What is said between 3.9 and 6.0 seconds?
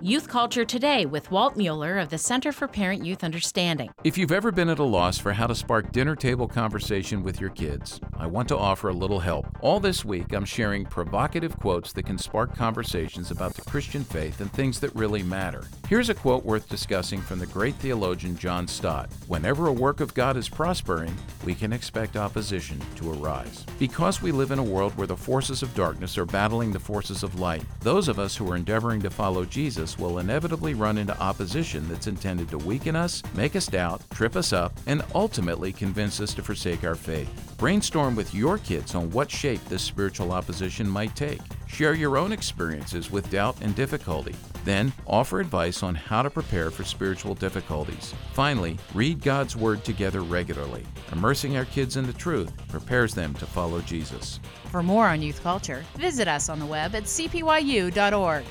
If you've ever been at a loss for how to spark